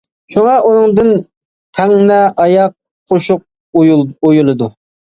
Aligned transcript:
شۇڭا 0.35 0.53
ئۇنىڭدىن 0.69 1.11
تەڭنە، 1.81 2.19
ئاياق، 2.47 2.77
قوشۇق 3.15 3.49
ئويۇلىدۇ. 3.85 4.77